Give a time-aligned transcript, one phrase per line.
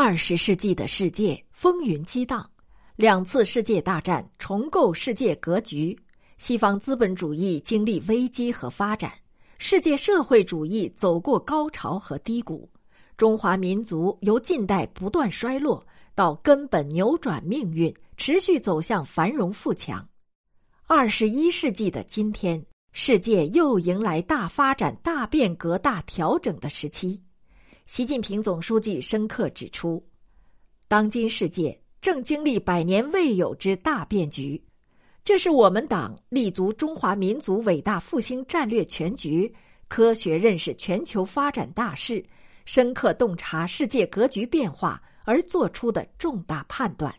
[0.00, 2.48] 二十世纪的世界风云激荡，
[2.94, 5.98] 两次世界大战重构世界格局，
[6.36, 9.12] 西方资本主义经历危机和发展，
[9.58, 12.70] 世界社会主义走过高潮和低谷，
[13.16, 15.84] 中华民族由近代不断衰落
[16.14, 20.08] 到根本扭转命运，持续走向繁荣富强。
[20.86, 27.20] 二十一世纪的今天，世界又迎来大发展、大变革、大调整的时期。
[27.88, 30.04] 习近平总书记深刻指出，
[30.88, 34.62] 当今世界正经历百年未有之大变局，
[35.24, 39.50] 这是我们党立足中华民族伟大复兴战略全局，
[39.88, 42.22] 科学认识全球发展大势，
[42.66, 47.12] 深刻洞察世界格局变化而做出的重大判断，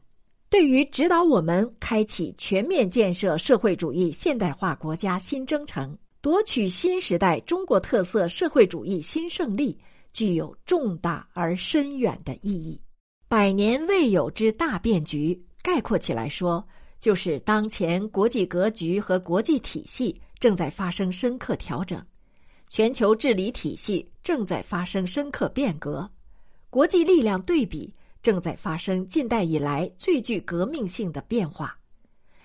[0.51, 9.75] 对于指导我们开启全面建设社会主义现代化国家新征程，夺取新时代中国特色社会主义新胜利。
[10.13, 12.79] 具有重大而深远的意义。
[13.27, 16.67] 百年未有之大变局，概括起来说，
[16.99, 22.03] 就是当前国际格局和国际体系正在发生深刻调整，
[22.67, 26.09] 全球治理体系正在发生深刻变革，
[26.69, 31.77] 国际力量对比正在发生近代以来最具革命性的变化，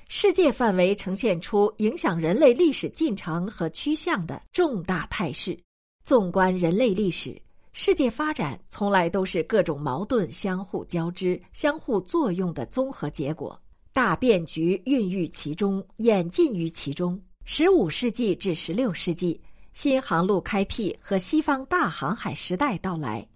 [0.09, 5.59] 世界范围呈现出影响人类历史进程和趋向的重大态势。
[6.05, 7.41] 纵观人类历史。
[7.77, 13.61] 世界发展从来都是各种矛盾相互交织、相互作用的综合结果，
[13.93, 17.21] 大变局孕育其中，演进于其中。
[17.45, 19.41] 十五世纪至十六世纪，
[19.73, 23.27] 新航路开辟和西方大航海时代到来，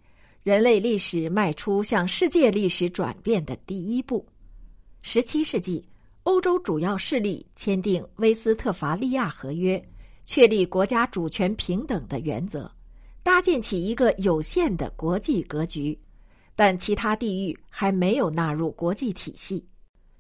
[0.44, 4.24] 人类历史迈出向世界历史转变的第一步。
[5.02, 5.84] 十七世纪，
[6.22, 9.76] 欧洲主要势力签订《威斯特伐利亚合约》，
[10.24, 12.70] 确立国家主权平等的原则。
[13.22, 15.98] 搭建起一个有限的国际格局，
[16.56, 19.64] 但其他地域还没有纳入国际体系。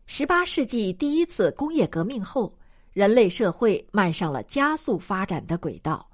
[0.06, 2.56] 十八世纪第一次工业革命后，
[2.92, 6.06] 人类社会迈上了加速发展的轨道。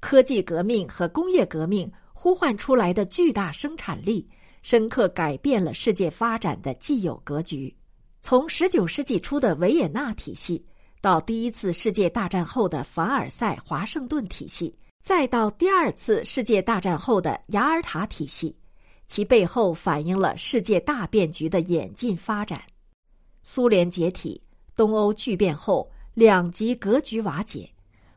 [0.00, 4.28] 科技革命和工业革命呼唤出来的巨大生产力，
[4.62, 7.74] 深刻改变了世界发展的既有格局。
[8.22, 10.64] 从十九世纪初的维也纳体系，
[11.00, 14.74] 到第一次世界大战后的凡尔赛、华盛顿体系。
[15.00, 18.54] 再到第二次世界大战后的雅尔塔体系，
[19.08, 22.62] 其背后反映了世界大变局的演进发展。
[23.42, 24.40] 苏联解体，
[24.76, 27.68] 东欧剧变后，两极格局瓦解，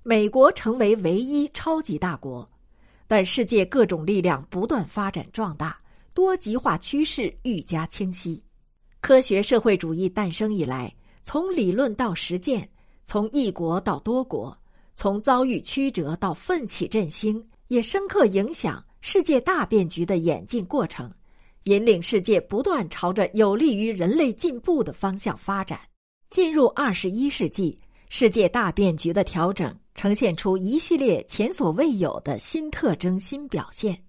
[0.04, 2.48] 美国成为唯一超级大国。
[3.08, 5.80] 但世界各种力量不断发展壮大，
[6.14, 8.44] 多极化趋势愈加清晰。
[9.00, 10.94] 科学社会主义诞生以来，
[11.24, 12.70] 从理论到实践，
[13.04, 14.56] 从一国到多国。
[14.96, 21.12] 从遭遇曲折到奋起振兴，也深刻影响世界大变局的演进过程，
[21.64, 25.80] 引领世界不断朝着有利于人类进步的方向发展。
[26.30, 34.04] 进入二十一世纪，世界大变局的调整呈现出一系列前所未有的新特征、新表现，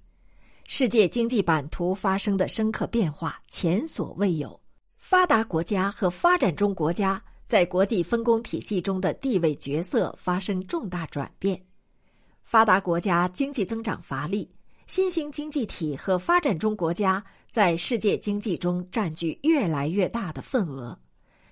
[0.65, 4.59] 世界经济版图发生的深刻变化前所未有，
[4.97, 7.22] 发达国家和发展中国家。
[7.47, 11.60] 在国际分工体系中的地位角色发生重大转变，
[12.43, 14.50] 发达国家经济增长乏力，
[14.87, 20.99] 新兴经济体和发展中国家在世界经济中占据越来越大的份额，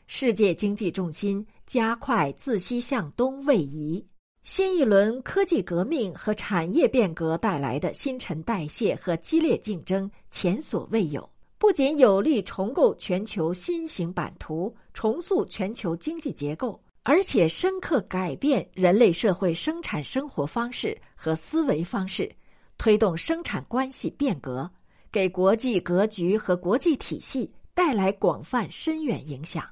[0.07, 4.05] 世界经济重心加快自西向东位移，
[4.43, 11.29] 新一轮科技革命和产业变革带来的新陈代谢和激烈竞争前所未有。
[11.59, 22.31] 不仅有力重构全球新型版图、重塑全球经济结构，而且深刻改变人类社会生产生活方式和思维方式，
[22.79, 24.71] 推动生产关系变革，
[25.11, 29.65] 给国际格局和国际体系带来广泛深远影响。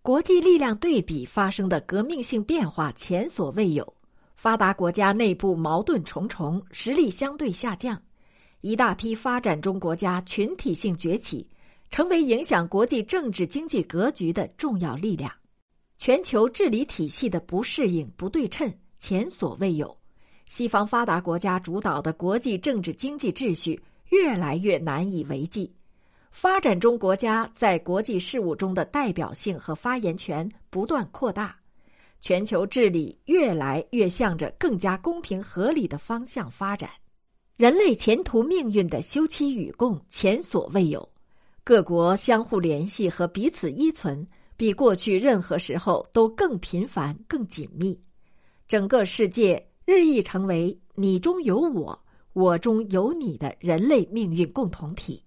[0.00, 3.94] 国际力量对比发生的革命性变化前所未有，
[4.36, 8.02] 发达国家内部矛盾重重，实力相对下降。
[8.62, 11.48] 一大批发展中国家群体性崛起，
[11.92, 15.30] 成为影响国际政治经济格局的重要力量。
[15.98, 19.94] 全球治理体系的不适应、不对称前所未有。
[20.46, 23.78] 西方发达国家主导的国际政治经济秩序
[24.08, 25.70] 越来越难以为继，
[26.30, 31.54] 发展中国家在国际事务中的代表性和发言权不断扩大，
[32.22, 36.88] 全球治理越来越向着更加公平合理的方向发展。
[37.58, 41.06] 人类前途命运的休戚与共前所未有，
[41.64, 44.26] 各国相互联系和彼此依存
[44.56, 48.00] 比过去任何时候都更频繁、更紧密。
[48.66, 55.22] 整个世界日益成为你中有我，我中有你的人类命运共同体。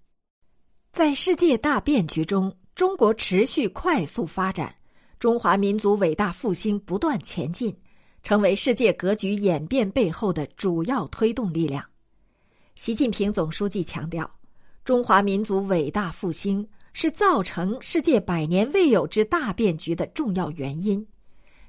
[0.92, 4.74] 在世界大变局中，中国持续快速发展，
[5.18, 7.74] 中华民族伟大复兴不断前进，
[8.22, 11.82] 成为世界格局演变背后的主要推动力量。
[12.74, 14.30] 习近平总书记强调，
[14.86, 21.04] 中华民族伟大复兴是造成世界百年未有之大变局的重要原因。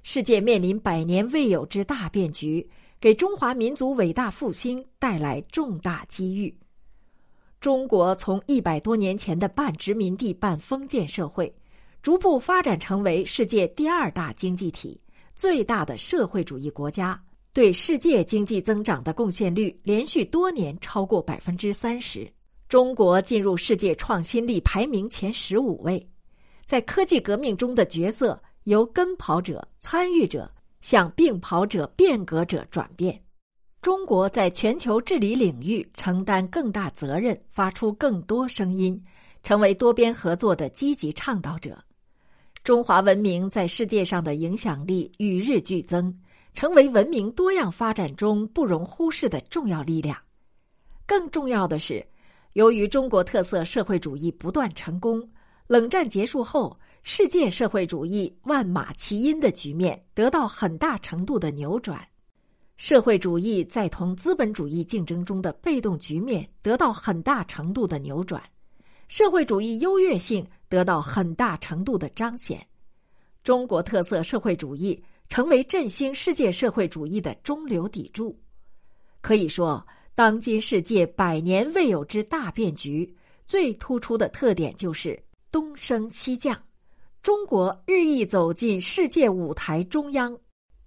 [0.04, 2.70] 世界面临百年未有之大变局，
[3.02, 6.56] 给中华民族伟大复兴带来重大机遇。
[7.60, 11.52] 中国从一百多年前的半殖民地半封建社会，
[12.04, 15.02] 逐步发展成为世界第二大经济体、
[15.34, 17.20] 最大的社会主义国家，
[17.52, 22.32] 对世界经济增长的贡献率连续多年超过百分之三十。
[22.70, 26.06] 中国进入世界创新力排名前十五位，
[26.66, 33.18] 在科技革命中的角色由跟跑者、参与者向并跑者、变革者转变。
[33.82, 39.02] 中国在全球治理领域承担更大责任，发出更多声音，
[39.44, 41.82] 成为多边合作的积极倡导者。
[42.66, 46.14] 中华文明在世界上的影响力与日俱增，
[46.54, 50.18] 成为文明多样发展中不容忽视的重要力量。
[51.06, 52.06] 更重要的是，
[52.58, 55.24] 由于中国特色社会主义不断成功，
[55.68, 62.04] 冷战结束后，世界社会主义万马齐喑的局面得到很大程度的扭转。
[62.76, 68.42] 社会主义在同资本主义竞争中的被动局面得到很大程度的扭转，
[69.08, 72.66] 社会主义优越性得到很大程度的彰显，
[73.44, 75.00] 中国特色社会主义
[75.30, 78.36] 成为振兴世界社会主义的中流砥柱。
[79.22, 79.86] 可以说，
[80.18, 83.16] 当今世界百年未有之大变局，
[83.48, 86.60] 最突出的特点就是东升西降，
[87.22, 90.36] 中国日益走进世界舞台中央。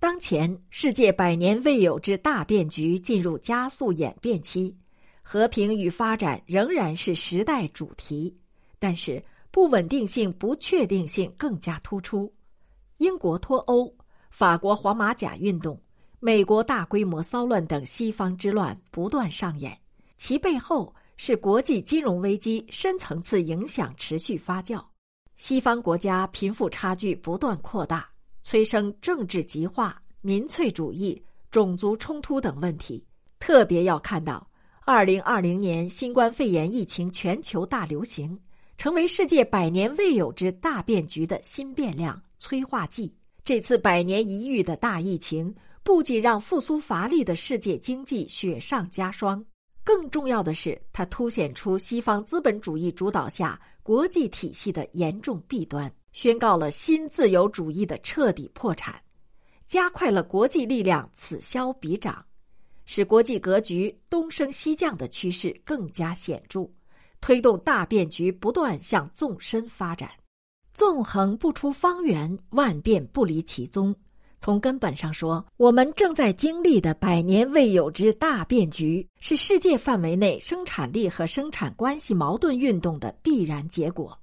[0.00, 4.76] 当前世界百年未有之大变局进入加速演变期，
[5.22, 8.36] 和平与发展仍然是时代主题，
[8.80, 9.22] 但是
[9.52, 12.28] 不稳定性、不确定性更加突出。
[12.96, 13.94] 英国脱欧、
[14.28, 15.80] 法国黄马甲运动、
[16.22, 19.76] 美国大规模骚乱等西方之乱不断上演，
[20.18, 24.84] 其背后是国际金融危机深层次影响持续发酵，
[25.36, 28.06] 西方国家贫富差距不断扩大。
[28.42, 33.02] 催生政治极化、民粹主义、种族冲突等问题。
[33.38, 34.46] 特别要看到，
[34.84, 38.38] 二零二零年新冠肺炎疫情全球大流行，
[38.76, 43.14] 成为世界百年未有之大变局的新变量、催化剂。
[43.42, 49.44] 这次百年一遇的大疫情，不仅让复苏乏力的世界经济雪上加霜，
[49.82, 55.92] 更重要的是，它凸显出西方资本主义主导下国际体系的严重弊端。
[56.12, 59.00] 宣告了新自由主义的彻底破产，
[59.64, 62.24] 加快了国际力量此消彼长，
[62.84, 66.68] 使国际格局东升西降的趋势更加显著，
[67.20, 70.10] 推动大变局不断向纵深发展。
[70.74, 73.94] 纵横不出方圆，万变不离其宗。
[74.40, 84.18] 从根本上说，我们正在经历的百年未有之大变局，是世界范围内生产力和生产关系矛盾运动的必然结果。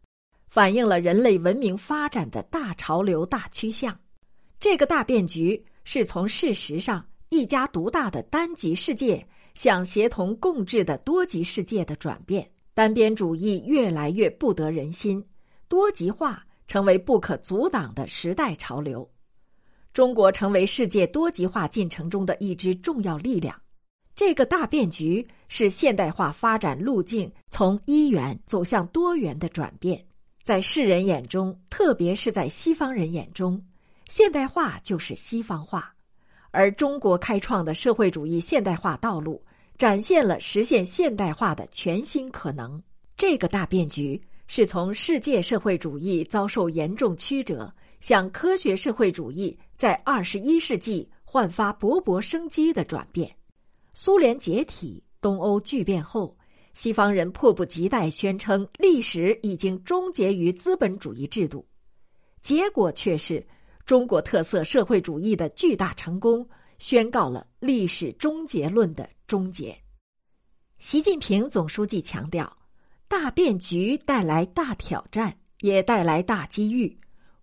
[0.48, 3.96] 反映了人类文明发展的大潮流、大趋向。
[4.60, 9.24] 这个大变局是从事实上一家独大的单极世界
[9.54, 12.50] 向协同共治的多极世界的转变。
[12.74, 15.24] 单边主义越来越不得人心，
[15.68, 19.08] 多极化成为不可阻挡的时代潮流。
[19.98, 23.60] 中国成为世界多极化进程中的一支重要力量。
[24.16, 30.00] 这个大变局是现代化发展路径从一元走向多元的转变。
[30.44, 33.60] 在世人眼中，特别是在西方人眼中，
[34.08, 35.92] 现代化就是西方化，
[36.52, 39.44] 而中国开创的社会主义现代化道路，
[39.80, 42.80] 展现了实现现代化的全新可能。
[43.16, 53.36] 这个大变局是从世界社会主义遭受严重曲折，向科学社会主义在二十一世纪焕发勃勃生机的转变。
[53.94, 56.38] 苏联解体，东欧巨变后。
[56.74, 61.68] 西方人迫不及待宣称历史已经终结于资本主义制度，
[62.44, 63.44] 结果却是
[63.84, 69.76] 中国特色社会主义的巨大成功，宣告了历史终结论的终结。
[70.78, 72.56] 习近平总书记强调，
[73.08, 76.96] 大变局带来大挑战，也带来大机遇，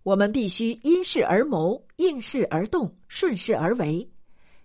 [0.05, 4.07] 我们必须因势而谋，应势而动，顺势而为，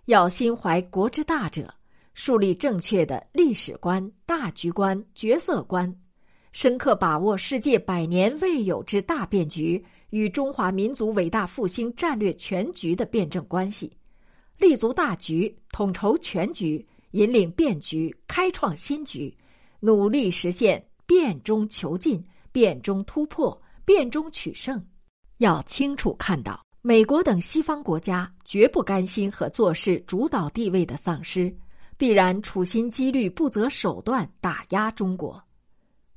[0.05, 1.73] 要心怀国之大者。
[2.13, 5.91] 树立正确的历史观、大局观、角色观，
[6.51, 13.91] 深刻把握世界百年未有之大变局与中华民族伟大复兴战略全局的辩证关系，
[14.59, 19.35] 立足大局，统筹全局，引领变局，开创新局，
[19.79, 24.79] 努力实现变中求进、变中突破、变中取胜。
[25.41, 31.51] 要清楚看到，美国等西方国家绝不甘心和做事主导地位的丧失，
[31.97, 35.43] 必然处心积虑、不择手段打压中国。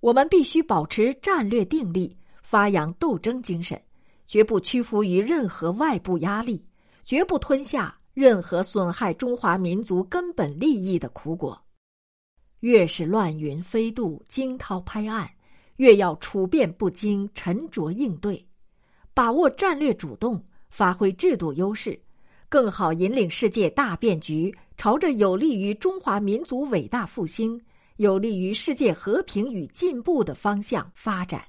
[0.01, 3.83] 我们必须保持战略定力，发扬斗争精神，
[4.27, 6.63] 绝不屈服于任何外部压力，
[7.03, 11.59] 绝不吞下任何损害中华民族根本利益的苦果。
[12.61, 15.27] 越是乱云飞渡、惊涛拍岸，
[15.77, 18.47] 越要处变不惊、沉着应对，
[19.15, 21.97] 把握战略主动，发挥制度优势，
[22.49, 27.61] 更好引领世界大变局朝着有利于中华民族伟大复兴、
[27.97, 31.45] 有利于世界和平与进步的方向发展。